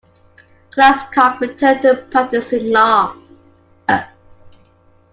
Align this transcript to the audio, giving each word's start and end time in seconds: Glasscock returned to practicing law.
Glasscock 0.71 1.39
returned 1.41 1.83
to 1.83 1.95
practicing 2.09 2.71
law. 2.71 3.15